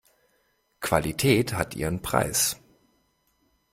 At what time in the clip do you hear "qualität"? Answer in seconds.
0.79-1.53